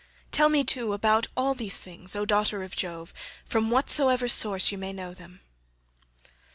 Tell 0.31 0.49
me, 0.49 0.63
too, 0.63 0.93
about 0.93 1.27
all 1.37 1.53
these 1.53 1.79
things, 1.79 2.15
oh 2.15 2.25
daughter 2.25 2.63
of 2.63 2.75
Jove, 2.75 3.13
from 3.45 3.69
whatsoever 3.69 4.27
source 4.27 4.71
you 4.71 4.79
may 4.79 4.93
know 4.93 5.13
them. 5.13 5.41